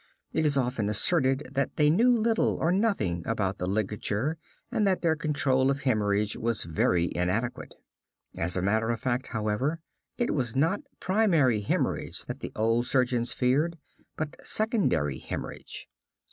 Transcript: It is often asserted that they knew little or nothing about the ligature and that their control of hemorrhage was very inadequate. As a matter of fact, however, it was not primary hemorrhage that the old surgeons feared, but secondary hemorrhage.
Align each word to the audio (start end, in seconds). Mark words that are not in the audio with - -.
It 0.33 0.47
is 0.47 0.57
often 0.57 0.89
asserted 0.89 1.43
that 1.51 1.75
they 1.75 1.91
knew 1.91 2.09
little 2.11 2.57
or 2.59 2.71
nothing 2.71 3.21
about 3.27 3.59
the 3.59 3.67
ligature 3.67 4.39
and 4.71 4.87
that 4.87 5.03
their 5.03 5.15
control 5.15 5.69
of 5.69 5.81
hemorrhage 5.83 6.35
was 6.35 6.63
very 6.63 7.11
inadequate. 7.15 7.75
As 8.35 8.57
a 8.57 8.63
matter 8.63 8.89
of 8.89 8.99
fact, 8.99 9.27
however, 9.27 9.79
it 10.17 10.33
was 10.33 10.55
not 10.55 10.81
primary 10.99 11.61
hemorrhage 11.61 12.25
that 12.25 12.39
the 12.39 12.51
old 12.55 12.87
surgeons 12.87 13.31
feared, 13.31 13.77
but 14.17 14.35
secondary 14.43 15.19
hemorrhage. 15.19 15.87